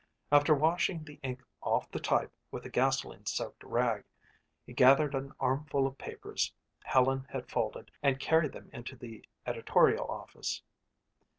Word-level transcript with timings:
After 0.31 0.55
washing 0.55 1.03
the 1.03 1.19
ink 1.21 1.43
off 1.61 1.91
the 1.91 1.99
type 1.99 2.33
with 2.49 2.65
a 2.65 2.71
gasoline 2.71 3.27
soaked 3.27 3.63
rag, 3.63 4.03
he 4.65 4.73
gathered 4.73 5.13
an 5.13 5.31
armful 5.39 5.85
of 5.85 5.99
papers 5.99 6.51
Helen 6.83 7.27
had 7.29 7.51
folded 7.51 7.91
and 8.01 8.19
carried 8.19 8.53
them 8.53 8.71
into 8.73 8.95
the 8.95 9.23
editorial 9.45 10.07
office. 10.07 10.63